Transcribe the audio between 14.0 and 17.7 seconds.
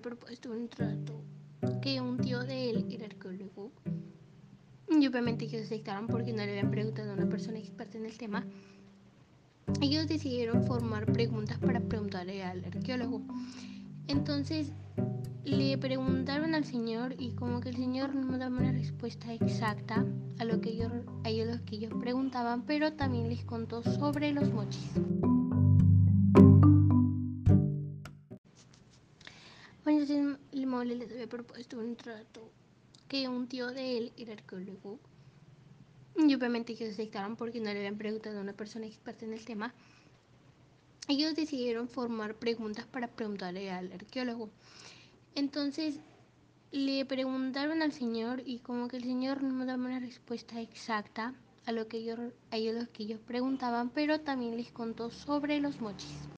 Entonces le preguntaron al señor y como que